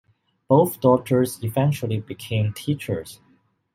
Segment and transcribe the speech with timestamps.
[0.47, 3.19] Both daughters eventually became teachers.